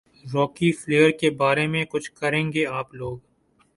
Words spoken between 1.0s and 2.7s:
کے بارے میں کچھ کریں گے